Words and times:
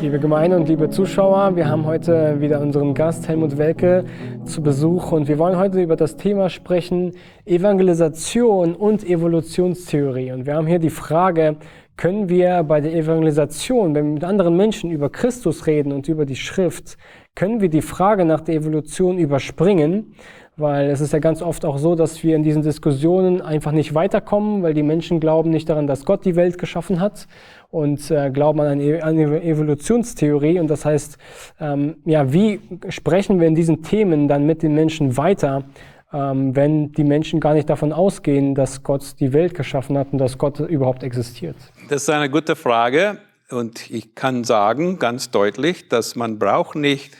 Liebe 0.00 0.18
Gemeinde 0.18 0.56
und 0.56 0.66
liebe 0.66 0.88
Zuschauer, 0.88 1.56
wir 1.56 1.68
haben 1.68 1.84
heute 1.84 2.40
wieder 2.40 2.62
unseren 2.62 2.94
Gast 2.94 3.28
Helmut 3.28 3.58
Welke 3.58 4.06
zu 4.46 4.62
Besuch 4.62 5.12
und 5.12 5.28
wir 5.28 5.38
wollen 5.38 5.58
heute 5.58 5.82
über 5.82 5.94
das 5.94 6.16
Thema 6.16 6.48
sprechen, 6.48 7.12
Evangelisation 7.44 8.74
und 8.74 9.04
Evolutionstheorie. 9.04 10.32
Und 10.32 10.46
wir 10.46 10.54
haben 10.54 10.66
hier 10.66 10.78
die 10.78 10.88
Frage, 10.88 11.56
können 11.98 12.30
wir 12.30 12.62
bei 12.62 12.80
der 12.80 12.94
Evangelisation, 12.94 13.94
wenn 13.94 14.06
wir 14.06 14.14
mit 14.14 14.24
anderen 14.24 14.56
Menschen 14.56 14.90
über 14.90 15.10
Christus 15.10 15.66
reden 15.66 15.92
und 15.92 16.08
über 16.08 16.24
die 16.24 16.36
Schrift, 16.36 16.96
können 17.34 17.60
wir 17.60 17.68
die 17.68 17.82
Frage 17.82 18.24
nach 18.24 18.40
der 18.40 18.54
Evolution 18.54 19.18
überspringen? 19.18 20.14
Weil 20.56 20.90
es 20.90 21.00
ist 21.00 21.12
ja 21.12 21.20
ganz 21.20 21.42
oft 21.42 21.64
auch 21.64 21.78
so, 21.78 21.94
dass 21.94 22.22
wir 22.22 22.36
in 22.36 22.42
diesen 22.42 22.62
Diskussionen 22.62 23.40
einfach 23.40 23.72
nicht 23.72 23.94
weiterkommen, 23.94 24.62
weil 24.62 24.74
die 24.74 24.82
Menschen 24.82 25.20
glauben 25.20 25.50
nicht 25.50 25.68
daran, 25.68 25.86
dass 25.86 26.04
Gott 26.04 26.24
die 26.24 26.36
Welt 26.36 26.56
geschaffen 26.58 27.00
hat 27.00 27.28
und 27.70 28.10
äh, 28.10 28.30
glauben 28.30 28.60
an 28.60 28.66
eine, 28.66 28.82
e-, 28.82 29.00
eine, 29.00 29.42
Evolutionstheorie. 29.42 30.58
Und 30.58 30.68
das 30.68 30.84
heißt, 30.84 31.18
ähm, 31.60 31.96
ja, 32.04 32.32
wie 32.32 32.60
sprechen 32.88 33.40
wir 33.40 33.46
in 33.46 33.54
diesen 33.54 33.82
Themen 33.82 34.28
dann 34.28 34.44
mit 34.46 34.62
den 34.62 34.74
Menschen 34.74 35.16
weiter, 35.16 35.64
ähm, 36.12 36.56
wenn 36.56 36.92
die 36.92 37.04
Menschen 37.04 37.38
gar 37.38 37.54
nicht 37.54 37.70
davon 37.70 37.92
ausgehen, 37.92 38.54
dass 38.54 38.82
Gott 38.82 39.20
die 39.20 39.32
Welt 39.32 39.54
geschaffen 39.54 39.96
hat 39.96 40.08
und 40.12 40.18
dass 40.18 40.36
Gott 40.38 40.58
überhaupt 40.60 41.02
existiert? 41.02 41.56
Das 41.88 42.02
ist 42.02 42.10
eine 42.10 42.28
gute 42.28 42.56
Frage. 42.56 43.18
Und 43.50 43.90
ich 43.90 44.14
kann 44.14 44.44
sagen 44.44 44.98
ganz 44.98 45.30
deutlich, 45.30 45.88
dass 45.88 46.14
man 46.14 46.38
braucht 46.38 46.76
nicht 46.76 47.16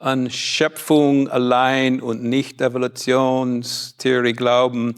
an 0.00 0.28
Schöpfung 0.28 1.28
allein 1.28 2.00
und 2.00 2.24
nicht 2.24 2.60
Evolutionstheorie 2.60 4.32
glauben, 4.32 4.96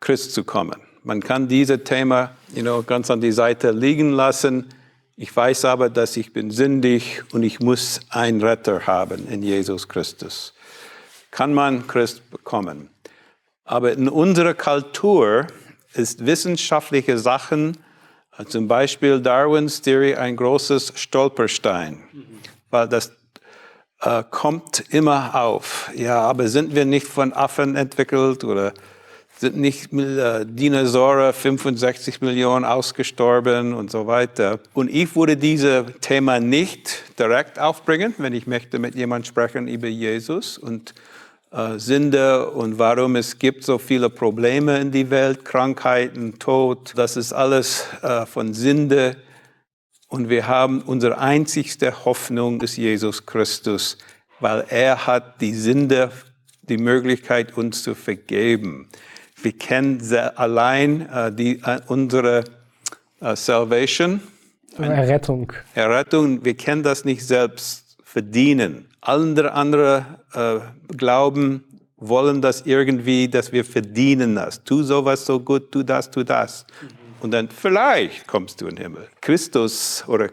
Christ 0.00 0.32
zu 0.32 0.44
kommen. 0.44 0.91
Man 1.04 1.20
kann 1.20 1.48
dieses 1.48 1.82
Thema 1.82 2.30
you 2.54 2.62
know, 2.62 2.82
ganz 2.82 3.10
an 3.10 3.20
die 3.20 3.32
Seite 3.32 3.72
liegen 3.72 4.12
lassen. 4.12 4.68
Ich 5.16 5.34
weiß 5.34 5.64
aber, 5.64 5.90
dass 5.90 6.16
ich 6.16 6.32
bin 6.32 6.50
sündig 6.50 7.22
und 7.32 7.42
ich 7.42 7.60
muss 7.60 8.00
einen 8.10 8.40
Retter 8.40 8.86
haben 8.86 9.26
in 9.28 9.42
Jesus 9.42 9.88
Christus. 9.88 10.54
Kann 11.30 11.54
man 11.54 11.86
Christ 11.86 12.30
bekommen. 12.30 12.88
Aber 13.64 13.92
in 13.92 14.08
unserer 14.08 14.54
Kultur 14.54 15.46
ist 15.94 16.24
wissenschaftliche 16.24 17.18
Sachen, 17.18 17.78
zum 18.48 18.68
Beispiel 18.68 19.20
Darwins 19.20 19.82
Theorie, 19.82 20.14
ein 20.14 20.36
großes 20.36 20.94
Stolperstein, 20.96 22.02
weil 22.70 22.88
das 22.88 23.12
äh, 24.00 24.22
kommt 24.30 24.84
immer 24.90 25.34
auf. 25.34 25.90
Ja, 25.94 26.20
aber 26.22 26.48
sind 26.48 26.74
wir 26.74 26.84
nicht 26.84 27.06
von 27.06 27.32
Affen 27.32 27.76
entwickelt 27.76 28.44
oder 28.44 28.72
sind 29.42 29.56
nicht 29.56 29.92
äh, 29.92 30.46
Dinosaurier 30.46 31.32
65 31.32 32.20
Millionen 32.20 32.64
ausgestorben 32.64 33.74
und 33.74 33.90
so 33.90 34.06
weiter. 34.06 34.60
Und 34.72 34.88
ich 34.88 35.16
würde 35.16 35.36
dieses 35.36 35.84
Thema 36.00 36.38
nicht 36.38 37.18
direkt 37.18 37.58
aufbringen, 37.58 38.14
wenn 38.18 38.34
ich 38.34 38.46
möchte 38.46 38.78
mit 38.78 38.94
jemandem 38.94 39.28
sprechen 39.28 39.66
über 39.66 39.88
Jesus 39.88 40.58
und 40.58 40.94
äh, 41.50 41.76
Sünde 41.80 42.50
und 42.50 42.78
warum 42.78 43.16
es 43.16 43.40
gibt 43.40 43.64
so 43.64 43.78
viele 43.78 44.10
Probleme 44.10 44.78
in 44.78 44.92
die 44.92 45.10
Welt, 45.10 45.44
Krankheiten, 45.44 46.38
Tod. 46.38 46.92
Das 46.94 47.16
ist 47.16 47.32
alles 47.32 47.86
äh, 48.02 48.24
von 48.26 48.54
Sünde 48.54 49.16
und 50.06 50.28
wir 50.28 50.46
haben 50.46 50.82
unsere 50.82 51.18
einzigste 51.18 52.04
Hoffnung 52.04 52.62
ist 52.62 52.76
Jesus 52.76 53.26
Christus, 53.26 53.98
weil 54.38 54.64
er 54.68 55.08
hat 55.08 55.40
die 55.40 55.54
Sünde, 55.54 56.12
die 56.62 56.78
Möglichkeit, 56.78 57.56
uns 57.56 57.82
zu 57.82 57.96
vergeben. 57.96 58.88
Wir 59.40 59.52
kennen 59.52 60.00
allein 60.36 61.08
äh, 61.08 61.32
die, 61.32 61.60
äh, 61.64 61.80
unsere 61.86 62.44
äh, 63.20 63.36
Salvation. 63.36 64.20
Errettung. 64.78 65.52
Errettung. 65.74 66.44
Wir 66.44 66.56
können 66.56 66.82
das 66.82 67.04
nicht 67.04 67.26
selbst 67.26 67.96
verdienen. 68.04 68.86
Andere, 69.00 69.52
andere 69.52 70.06
äh, 70.34 70.94
glauben, 70.96 71.64
wollen 71.96 72.40
das 72.40 72.62
irgendwie, 72.62 73.28
dass 73.28 73.52
wir 73.52 73.64
verdienen 73.64 74.34
das. 74.34 74.62
Tu 74.64 74.82
sowas 74.82 75.24
so 75.24 75.40
gut, 75.40 75.70
tu 75.72 75.82
das, 75.82 76.10
tu 76.10 76.24
das. 76.24 76.66
Mhm. 76.80 76.88
Und 77.22 77.30
dann 77.30 77.48
vielleicht 77.48 78.26
kommst 78.26 78.60
du 78.60 78.66
in 78.66 78.76
den 78.76 78.82
Himmel. 78.82 79.08
Christus 79.20 80.04
oder 80.08 80.30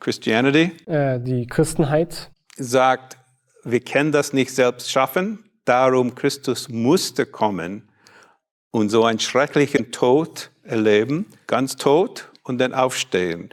Christianity. 0.00 0.72
Äh, 0.86 1.20
die 1.20 1.46
Christenheit. 1.46 2.30
Sagt, 2.56 3.16
wir 3.64 3.80
können 3.80 4.10
das 4.10 4.32
nicht 4.32 4.52
selbst 4.52 4.90
schaffen. 4.90 5.44
Darum 5.64 6.14
Christus 6.14 6.68
musste 6.68 7.26
kommen 7.26 7.87
und 8.70 8.90
so 8.90 9.04
einen 9.04 9.18
schrecklichen 9.18 9.92
Tod 9.92 10.50
erleben, 10.64 11.26
ganz 11.46 11.76
tot 11.76 12.28
und 12.42 12.58
dann 12.58 12.74
aufstehen. 12.74 13.50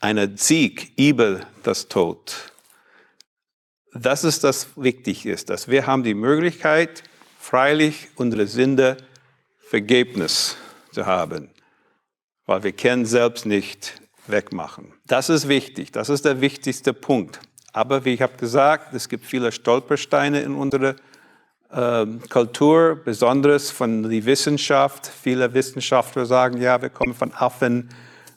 Einen 0.00 0.36
Sieg 0.36 0.92
über 0.96 1.40
das 1.62 1.88
Tod. 1.88 2.52
Das 3.92 4.24
ist 4.24 4.44
das 4.44 4.68
wichtig 4.76 5.26
ist, 5.26 5.50
dass 5.50 5.68
wir 5.68 5.86
haben 5.86 6.02
die 6.02 6.14
Möglichkeit, 6.14 7.02
freilich 7.38 8.08
unsere 8.16 8.46
Sünde 8.46 8.96
Vergebnis 9.58 10.56
zu 10.92 11.06
haben 11.06 11.50
weil 12.46 12.62
wir 12.62 12.72
können 12.72 13.04
selbst 13.04 13.44
nicht 13.44 14.00
wegmachen. 14.28 14.92
Das 15.06 15.28
ist 15.28 15.48
wichtig, 15.48 15.92
das 15.92 16.08
ist 16.08 16.24
der 16.24 16.40
wichtigste 16.40 16.94
Punkt. 16.94 17.40
Aber 17.72 18.04
wie 18.04 18.14
ich 18.14 18.22
habe 18.22 18.36
gesagt, 18.38 18.94
es 18.94 19.08
gibt 19.08 19.26
viele 19.26 19.52
Stolpersteine 19.52 20.40
in 20.40 20.54
unserer 20.54 20.96
Kultur, 22.30 23.00
besonders 23.04 23.70
von 23.70 24.04
der 24.04 24.24
Wissenschaft. 24.24 25.06
Viele 25.06 25.52
Wissenschaftler 25.52 26.24
sagen, 26.24 26.60
ja, 26.60 26.80
wir 26.80 26.90
kommen 26.90 27.14
von 27.14 27.32
Affen, 27.34 27.88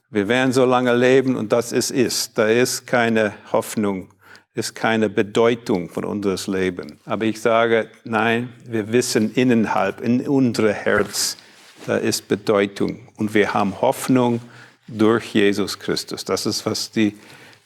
wir 0.10 0.28
werden 0.28 0.52
so 0.52 0.66
lange 0.66 0.96
leben 0.96 1.36
und 1.36 1.52
das 1.52 1.72
ist 1.72 1.92
es. 1.92 2.34
Da 2.34 2.48
ist 2.48 2.88
keine 2.88 3.34
Hoffnung, 3.52 4.10
ist 4.56 4.74
keine 4.74 5.08
Bedeutung 5.10 5.90
von 5.90 6.04
unseres 6.04 6.48
Leben. 6.48 7.00
Aber 7.06 7.26
ich 7.26 7.40
sage, 7.40 7.90
nein, 8.04 8.50
wir 8.66 8.92
wissen 8.92 9.32
innerhalb, 9.36 10.02
in 10.02 10.28
unser 10.28 10.74
Herz, 10.74 11.38
da 11.86 11.98
ist 11.98 12.28
Bedeutung. 12.28 13.08
Und 13.18 13.36
wir 13.36 13.54
haben 13.54 13.80
Hoffnung 13.82 14.42
durch 14.88 15.36
Jesus 15.36 15.78
Christus. 15.78 16.26
Das 16.26 16.48
ist, 16.48 16.66
was 16.66 16.90
die, 16.90 17.16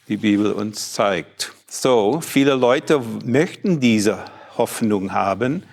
die 0.08 0.18
Bibel 0.18 0.52
uns 0.52 0.92
zeigt. 0.92 1.52
So, 1.66 2.20
viele 2.20 2.54
Leute 2.54 3.00
möchten 3.24 3.80
diese 3.80 4.18
Hoffnung 4.56 5.12
haben, 5.12 5.64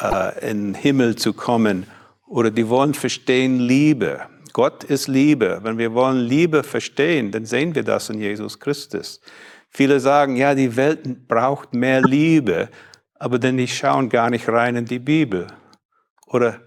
äh, 0.00 0.50
in 0.50 0.72
den 0.72 0.74
Himmel 0.74 1.16
zu 1.16 1.32
kommen. 1.32 1.86
Oder 2.26 2.50
die 2.50 2.68
wollen 2.68 2.94
verstehen 2.94 3.60
Liebe. 3.60 4.22
Gott 4.52 4.84
ist 4.84 5.06
Liebe. 5.06 5.60
Wenn 5.62 5.78
wir 5.78 5.92
wollen 5.92 6.18
Liebe 6.18 6.62
verstehen, 6.62 7.30
dann 7.30 7.44
sehen 7.44 7.74
wir 7.74 7.84
das 7.84 8.08
in 8.08 8.20
Jesus 8.20 8.58
Christus. 8.58 9.20
Viele 9.68 10.00
sagen, 10.00 10.36
ja, 10.36 10.54
die 10.54 10.76
Welt 10.76 11.28
braucht 11.28 11.74
mehr 11.74 12.00
Liebe, 12.00 12.70
aber 13.18 13.38
dann 13.38 13.58
die 13.58 13.68
schauen 13.68 14.08
gar 14.08 14.30
nicht 14.30 14.48
rein 14.48 14.76
in 14.76 14.86
die 14.86 14.98
Bibel. 14.98 15.46
Oder 16.26 16.60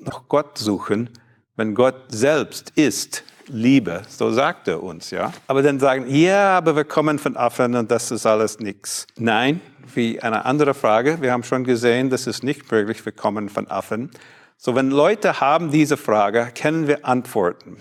noch 0.00 0.28
Gott 0.28 0.58
suchen, 0.58 1.10
wenn 1.56 1.74
Gott 1.74 1.96
selbst 2.08 2.72
ist 2.74 3.24
Liebe, 3.46 4.02
so 4.08 4.30
sagt 4.30 4.68
er 4.68 4.82
uns, 4.82 5.10
ja. 5.10 5.32
Aber 5.46 5.62
dann 5.62 5.78
sagen, 5.78 6.06
ja, 6.08 6.56
aber 6.56 6.76
wir 6.76 6.84
kommen 6.84 7.18
von 7.18 7.36
Affen 7.36 7.74
und 7.74 7.90
das 7.90 8.10
ist 8.10 8.26
alles 8.26 8.58
nichts. 8.58 9.06
Nein, 9.18 9.60
wie 9.94 10.20
eine 10.20 10.44
andere 10.46 10.74
Frage. 10.74 11.20
Wir 11.20 11.32
haben 11.32 11.42
schon 11.42 11.64
gesehen, 11.64 12.10
das 12.10 12.26
ist 12.26 12.42
nicht 12.42 12.70
möglich, 12.72 13.04
wir 13.04 13.12
kommen 13.12 13.48
von 13.48 13.68
Affen. 13.68 14.10
So, 14.56 14.74
wenn 14.74 14.90
Leute 14.90 15.40
haben 15.40 15.70
diese 15.70 15.96
Frage, 15.96 16.50
können 16.58 16.88
wir 16.88 17.04
antworten. 17.04 17.76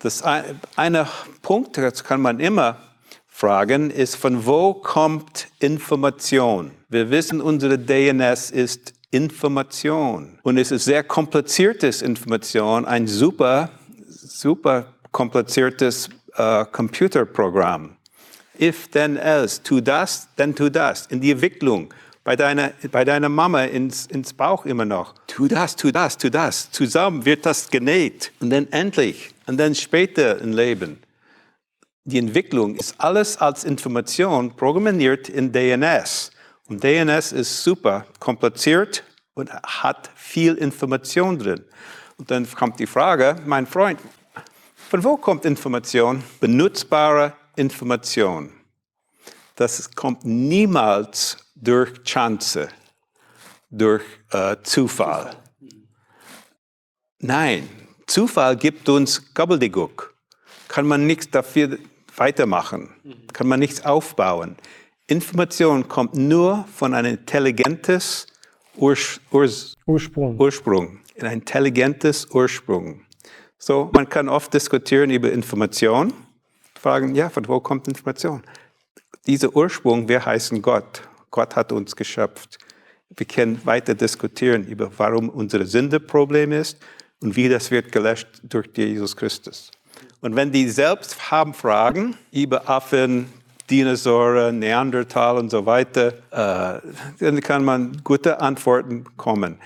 Das 0.00 0.22
eine 0.76 1.06
Punkt, 1.42 1.78
das 1.78 2.04
kann 2.04 2.20
man 2.20 2.40
immer 2.40 2.78
fragen, 3.26 3.90
ist, 3.90 4.16
von 4.16 4.46
wo 4.46 4.74
kommt 4.74 5.48
Information? 5.60 6.72
Wir 6.88 7.10
wissen, 7.10 7.40
unsere 7.40 7.78
DNS 7.78 8.50
ist 8.50 8.94
Information. 9.10 10.38
Und 10.42 10.58
es 10.58 10.70
ist 10.70 10.84
sehr 10.84 11.02
kompliziertes 11.02 12.02
Information, 12.02 12.84
ein 12.84 13.06
super, 13.06 13.70
super 14.08 14.94
kompliziertes 15.12 16.10
äh, 16.34 16.64
Computerprogramm. 16.66 17.96
If, 18.60 18.88
then, 18.88 19.16
else, 19.16 19.62
tu 19.62 19.80
das, 19.80 20.28
dann 20.36 20.54
tu 20.54 20.70
das. 20.70 21.06
In 21.06 21.20
die 21.20 21.30
Entwicklung, 21.30 21.94
bei 22.24 22.36
deiner, 22.36 22.72
bei 22.90 23.04
deiner 23.04 23.28
Mama 23.28 23.64
ins, 23.64 24.06
ins 24.06 24.34
Bauch 24.34 24.66
immer 24.66 24.84
noch. 24.84 25.14
Tu 25.26 25.48
das, 25.48 25.76
tu 25.76 25.90
das, 25.90 26.18
tu 26.18 26.28
das. 26.30 26.70
Zusammen 26.70 27.24
wird 27.24 27.46
das 27.46 27.70
genäht. 27.70 28.32
Und 28.40 28.50
dann 28.50 28.70
endlich, 28.72 29.30
und 29.46 29.58
dann 29.58 29.74
später 29.74 30.38
im 30.40 30.52
Leben. 30.52 30.98
Die 32.04 32.18
Entwicklung 32.18 32.74
ist 32.74 32.96
alles 32.98 33.38
als 33.38 33.64
Information 33.64 34.56
programmiert 34.56 35.28
in 35.28 35.52
DNS. 35.52 36.32
Und 36.68 36.84
DNS 36.84 37.32
ist 37.32 37.64
super 37.64 38.06
kompliziert 38.20 39.02
und 39.34 39.50
hat 39.50 40.10
viel 40.14 40.54
Information 40.54 41.38
drin. 41.38 41.64
Und 42.18 42.30
dann 42.30 42.50
kommt 42.50 42.78
die 42.78 42.86
Frage, 42.86 43.36
mein 43.46 43.66
Freund, 43.66 43.98
von 44.90 45.02
wo 45.02 45.16
kommt 45.16 45.44
Information? 45.44 46.22
Benutzbare 46.40 47.32
Information. 47.56 48.52
Das 49.56 49.90
kommt 49.94 50.24
niemals 50.24 51.36
durch 51.54 52.02
Chance, 52.04 52.68
durch 53.70 54.02
äh, 54.30 54.56
Zufall. 54.62 55.36
Nein, 57.18 57.68
Zufall 58.06 58.56
gibt 58.56 58.88
uns 58.88 59.34
Gobbledygook. 59.34 60.14
Kann 60.68 60.86
man 60.86 61.06
nichts 61.06 61.30
dafür 61.30 61.78
weitermachen, 62.16 62.90
kann 63.32 63.48
man 63.48 63.58
nichts 63.58 63.84
aufbauen. 63.84 64.56
Information 65.10 65.88
kommt 65.88 66.14
nur 66.16 66.66
von 66.74 66.92
einem 66.92 67.14
intelligentes 67.14 68.26
Urs 68.76 69.18
Urs 69.30 69.74
Ursprung. 69.86 70.38
Ursprung, 70.38 71.00
ein 71.18 71.32
intelligentes 71.32 72.26
Ursprung. 72.30 73.00
So, 73.56 73.90
man 73.94 74.06
kann 74.06 74.28
oft 74.28 74.52
diskutieren 74.52 75.08
über 75.08 75.32
Information, 75.32 76.12
fragen, 76.78 77.14
ja, 77.14 77.30
von 77.30 77.48
wo 77.48 77.58
kommt 77.58 77.88
Information? 77.88 78.42
Dieser 79.26 79.56
Ursprung, 79.56 80.06
wir 80.08 80.24
heißen 80.26 80.60
Gott. 80.60 81.00
Gott 81.30 81.56
hat 81.56 81.72
uns 81.72 81.96
geschöpft. 81.96 82.58
Wir 83.16 83.26
können 83.26 83.64
weiter 83.64 83.94
diskutieren 83.94 84.64
über, 84.64 84.90
warum 84.98 85.30
unsere 85.30 85.64
Sünde 85.64 86.00
Problem 86.00 86.52
ist 86.52 86.76
und 87.20 87.34
wie 87.34 87.48
das 87.48 87.70
wird 87.70 87.90
gelöscht 87.92 88.28
durch 88.42 88.68
Jesus 88.76 89.16
Christus. 89.16 89.70
Und 90.20 90.36
wenn 90.36 90.52
die 90.52 90.68
selbst 90.68 91.30
haben 91.30 91.54
Fragen 91.54 92.14
über 92.30 92.68
Affen, 92.68 93.32
Dinosaurier, 93.70 94.52
Neandertal 94.52 95.36
und 95.38 95.50
so 95.50 95.66
weiter, 95.66 96.14
äh, 96.30 96.80
dann 97.18 97.40
kann 97.40 97.64
man 97.64 98.00
gute 98.04 98.40
Antworten 98.40 99.04
kommen. 99.16 99.58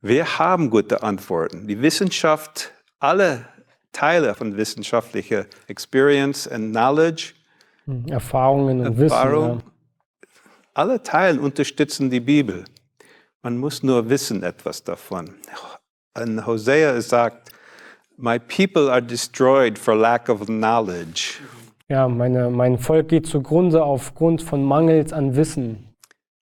Wir 0.00 0.38
haben 0.38 0.70
gute 0.70 1.02
Antworten. 1.02 1.66
Die 1.66 1.80
Wissenschaft, 1.82 2.70
alle 3.00 3.46
Teile 3.92 4.34
von 4.34 4.56
wissenschaftlicher 4.56 5.46
Experience 5.66 6.46
and 6.46 6.72
Knowledge, 6.72 7.34
Erfahrungen 8.08 8.86
und 8.86 9.00
Erfahrung, 9.00 9.56
Wissen. 9.56 9.70
alle 10.74 11.02
Teile 11.02 11.40
unterstützen 11.40 12.10
die 12.10 12.20
Bibel. 12.20 12.64
Man 13.42 13.56
muss 13.56 13.82
nur 13.82 14.08
wissen 14.08 14.42
etwas 14.42 14.84
davon. 14.84 15.34
In 16.16 16.44
Hosea 16.46 17.00
sagt, 17.00 17.50
My 18.16 18.38
people 18.38 18.90
are 18.90 19.00
destroyed 19.00 19.78
for 19.78 19.94
lack 19.94 20.28
of 20.28 20.46
knowledge. 20.46 21.38
Ja, 21.90 22.06
meine, 22.06 22.50
mein 22.50 22.78
Volk 22.78 23.08
geht 23.08 23.26
zugrunde 23.26 23.82
aufgrund 23.82 24.42
von 24.42 24.62
Mangels 24.62 25.14
an 25.14 25.36
Wissen. 25.36 25.94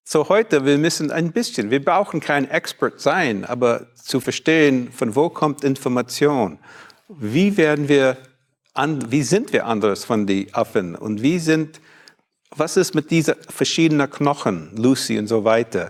So 0.02 0.28
heute, 0.28 0.64
wir 0.64 0.76
müssen 0.76 1.12
ein 1.12 1.30
bisschen, 1.30 1.70
wir 1.70 1.84
brauchen 1.84 2.18
kein 2.18 2.50
Expert 2.50 3.00
sein, 3.00 3.44
aber 3.44 3.86
zu 3.94 4.18
verstehen, 4.18 4.90
von 4.90 5.14
wo 5.14 5.28
kommt 5.28 5.62
Information, 5.62 6.58
wie 7.08 7.56
werden 7.56 7.88
wir, 7.88 8.16
an, 8.74 9.12
wie 9.12 9.22
sind 9.22 9.52
wir 9.52 9.66
anders 9.66 10.04
von 10.04 10.26
den 10.26 10.52
Affen 10.52 10.96
und 10.96 11.22
wie 11.22 11.38
sind, 11.38 11.80
was 12.50 12.76
ist 12.76 12.96
mit 12.96 13.12
diesen 13.12 13.36
verschiedenen 13.48 14.10
Knochen, 14.10 14.70
Lucy 14.74 15.16
und 15.16 15.28
so 15.28 15.44
weiter. 15.44 15.88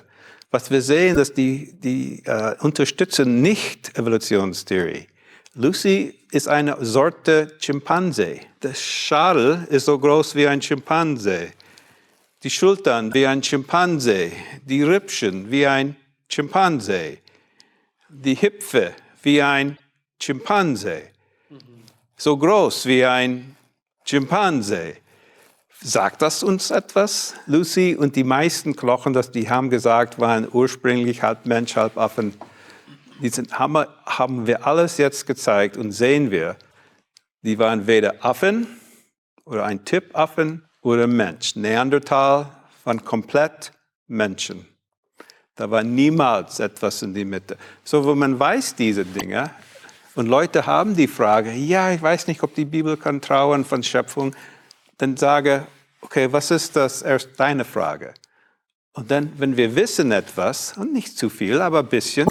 Was 0.50 0.70
wir 0.70 0.82
sehen, 0.82 1.16
dass 1.16 1.32
die, 1.32 1.80
die 1.80 2.22
äh, 2.26 2.56
unterstützen 2.60 3.40
nicht 3.40 3.98
Evolutionstheorie. 3.98 5.06
Lucy 5.54 6.14
ist 6.36 6.48
eine 6.48 6.76
Sorte 6.84 7.54
Schimpanse. 7.60 8.40
Der 8.62 8.74
Schadel 8.74 9.66
ist 9.70 9.86
so 9.86 9.98
groß 9.98 10.34
wie 10.34 10.46
ein 10.46 10.60
Schimpanse. 10.60 11.48
Die 12.42 12.50
Schultern 12.50 13.14
wie 13.14 13.26
ein 13.26 13.42
Schimpanse. 13.42 14.30
Die 14.66 14.82
Rippchen 14.82 15.50
wie 15.50 15.66
ein 15.66 15.96
Schimpanse. 16.28 17.18
Die 18.10 18.36
Hüpfe 18.36 18.92
wie 19.22 19.40
ein 19.40 19.78
Schimpanse. 20.20 21.04
So 22.18 22.36
groß 22.36 22.84
wie 22.84 23.06
ein 23.06 23.56
Schimpanse. 24.04 24.96
Sagt 25.80 26.20
das 26.20 26.42
uns 26.42 26.70
etwas, 26.70 27.34
Lucy? 27.46 27.96
Und 27.98 28.14
die 28.14 28.24
meisten 28.24 28.76
Knochen, 28.76 29.14
das 29.14 29.30
die 29.30 29.48
haben 29.48 29.70
gesagt, 29.70 30.18
waren 30.18 30.46
ursprünglich 30.52 31.22
halb 31.22 31.46
Mensch, 31.46 31.76
halb 31.76 31.96
Affen. 31.96 32.34
Die 33.20 33.28
sind, 33.28 33.58
haben, 33.58 34.46
wir, 34.46 34.66
alles 34.66 34.98
jetzt 34.98 35.26
gezeigt 35.26 35.76
und 35.76 35.92
sehen 35.92 36.30
wir, 36.30 36.56
die 37.42 37.58
waren 37.58 37.86
weder 37.86 38.24
Affen 38.24 38.66
oder 39.44 39.64
ein 39.64 39.84
Typ 39.84 40.14
Affen 40.14 40.68
oder 40.82 41.06
Mensch. 41.06 41.56
Neandertal 41.56 42.50
waren 42.84 43.04
komplett 43.04 43.72
Menschen. 44.06 44.66
Da 45.54 45.70
war 45.70 45.82
niemals 45.82 46.60
etwas 46.60 47.00
in 47.02 47.14
die 47.14 47.24
Mitte. 47.24 47.56
So, 47.82 48.04
wo 48.04 48.14
man 48.14 48.38
weiß 48.38 48.74
diese 48.74 49.04
Dinge 49.04 49.50
und 50.14 50.26
Leute 50.26 50.66
haben 50.66 50.94
die 50.94 51.08
Frage, 51.08 51.52
ja, 51.52 51.92
ich 51.92 52.02
weiß 52.02 52.26
nicht, 52.26 52.42
ob 52.42 52.54
die 52.54 52.64
Bibel 52.64 52.96
kann 52.96 53.20
trauen 53.20 53.64
von 53.64 53.82
Schöpfung, 53.82 54.34
dann 54.98 55.16
sage, 55.16 55.66
okay, 56.00 56.32
was 56.32 56.50
ist 56.50 56.76
das 56.76 57.02
erst 57.02 57.30
deine 57.38 57.64
Frage? 57.64 58.14
Und 58.92 59.10
dann, 59.10 59.32
wenn 59.36 59.56
wir 59.56 59.76
wissen 59.76 60.12
etwas, 60.12 60.76
und 60.78 60.92
nicht 60.92 61.18
zu 61.18 61.28
viel, 61.28 61.60
aber 61.60 61.80
ein 61.80 61.88
bisschen, 61.88 62.28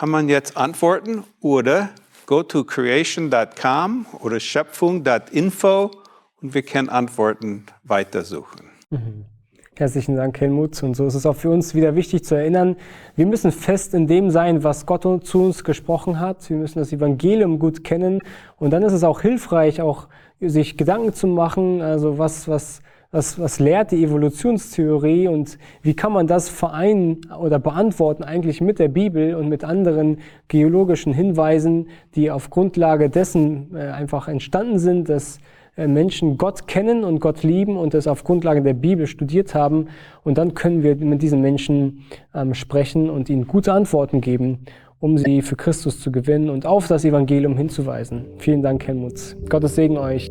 kann 0.00 0.08
man 0.08 0.30
jetzt 0.30 0.56
antworten 0.56 1.24
oder 1.42 1.90
go 2.24 2.42
to 2.42 2.64
creation.com 2.64 4.06
oder 4.22 4.40
schöpfung.info 4.40 5.90
und 6.40 6.54
wir 6.54 6.62
können 6.62 6.88
Antworten 6.88 7.66
weitersuchen. 7.84 8.62
Mhm. 8.88 9.26
Herzlichen 9.76 10.16
Dank, 10.16 10.40
Helmut. 10.40 10.82
Und 10.82 10.96
so 10.96 11.04
ist 11.04 11.16
es 11.16 11.26
auch 11.26 11.36
für 11.36 11.50
uns 11.50 11.74
wieder 11.74 11.96
wichtig 11.96 12.24
zu 12.24 12.34
erinnern, 12.34 12.76
wir 13.14 13.26
müssen 13.26 13.52
fest 13.52 13.92
in 13.92 14.06
dem 14.06 14.30
sein, 14.30 14.64
was 14.64 14.86
Gott 14.86 15.02
zu 15.26 15.44
uns 15.44 15.64
gesprochen 15.64 16.18
hat. 16.18 16.48
Wir 16.48 16.56
müssen 16.56 16.78
das 16.78 16.94
Evangelium 16.94 17.58
gut 17.58 17.84
kennen. 17.84 18.22
Und 18.56 18.70
dann 18.70 18.82
ist 18.82 18.94
es 18.94 19.04
auch 19.04 19.20
hilfreich, 19.20 19.82
auch 19.82 20.08
sich 20.40 20.78
Gedanken 20.78 21.12
zu 21.12 21.26
machen, 21.26 21.82
also 21.82 22.16
was, 22.16 22.48
was, 22.48 22.80
was, 23.12 23.38
was 23.40 23.58
lehrt 23.58 23.90
die 23.90 24.04
Evolutionstheorie 24.04 25.26
und 25.26 25.58
wie 25.82 25.94
kann 25.94 26.12
man 26.12 26.26
das 26.26 26.48
vereinen 26.48 27.22
oder 27.38 27.58
beantworten 27.58 28.22
eigentlich 28.22 28.60
mit 28.60 28.78
der 28.78 28.88
Bibel 28.88 29.34
und 29.34 29.48
mit 29.48 29.64
anderen 29.64 30.18
geologischen 30.48 31.12
Hinweisen, 31.12 31.88
die 32.14 32.30
auf 32.30 32.50
Grundlage 32.50 33.10
dessen 33.10 33.74
äh, 33.74 33.88
einfach 33.88 34.28
entstanden 34.28 34.78
sind, 34.78 35.08
dass 35.08 35.38
äh, 35.76 35.88
Menschen 35.88 36.38
Gott 36.38 36.68
kennen 36.68 37.02
und 37.02 37.20
Gott 37.20 37.42
lieben 37.42 37.76
und 37.76 37.94
es 37.94 38.06
auf 38.06 38.22
Grundlage 38.22 38.62
der 38.62 38.74
Bibel 38.74 39.08
studiert 39.08 39.56
haben. 39.56 39.88
Und 40.22 40.38
dann 40.38 40.54
können 40.54 40.84
wir 40.84 40.94
mit 40.94 41.20
diesen 41.20 41.40
Menschen 41.40 42.04
ähm, 42.32 42.54
sprechen 42.54 43.10
und 43.10 43.28
ihnen 43.28 43.48
gute 43.48 43.72
Antworten 43.72 44.20
geben, 44.20 44.60
um 45.00 45.18
sie 45.18 45.42
für 45.42 45.56
Christus 45.56 45.98
zu 46.00 46.12
gewinnen 46.12 46.48
und 46.48 46.64
auf 46.64 46.86
das 46.86 47.04
Evangelium 47.04 47.56
hinzuweisen. 47.56 48.26
Vielen 48.38 48.62
Dank, 48.62 48.86
Helmut. 48.86 49.36
Gottes 49.48 49.74
Segen 49.74 49.98
euch. 49.98 50.30